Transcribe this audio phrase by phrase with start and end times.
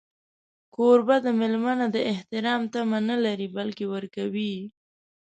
[0.75, 4.55] کوربه د مېلمه نه د احترام تمه نه لري، بلکې ورکوي.